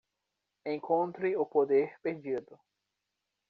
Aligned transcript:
Encontre 0.71 1.29
o 1.37 1.45
poder 1.53 1.87
perdido 2.05 2.53